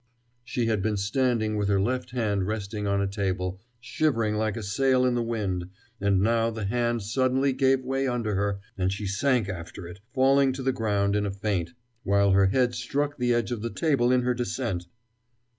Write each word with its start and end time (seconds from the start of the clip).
She 0.43 0.65
had 0.65 0.81
been 0.81 0.97
standing 0.97 1.57
with 1.57 1.67
her 1.67 1.79
left 1.79 2.09
hand 2.09 2.47
resting 2.47 2.87
on 2.87 3.01
a 3.01 3.07
table, 3.07 3.61
shivering 3.79 4.33
like 4.33 4.57
a 4.57 4.63
sail 4.63 5.05
in 5.05 5.13
the 5.13 5.21
wind, 5.21 5.69
and 5.99 6.21
now 6.23 6.49
the 6.49 6.65
hand 6.65 7.03
suddenly 7.03 7.53
gave 7.53 7.85
way 7.85 8.07
under 8.07 8.33
her, 8.33 8.59
and 8.75 8.91
she 8.91 9.05
sank 9.05 9.47
after 9.47 9.85
it, 9.87 9.99
falling 10.11 10.53
to 10.53 10.63
the 10.63 10.73
ground 10.73 11.15
in 11.15 11.27
a 11.27 11.31
faint, 11.31 11.73
while 12.01 12.31
her 12.31 12.47
head 12.47 12.73
struck 12.73 13.17
the 13.19 13.31
edge 13.31 13.51
of 13.51 13.61
the 13.61 13.69
table 13.69 14.11
in 14.11 14.23
her 14.23 14.33
descent. 14.33 14.87